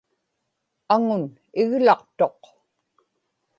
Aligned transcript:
aŋun 0.93 1.23
iglaqtuq 1.61 2.41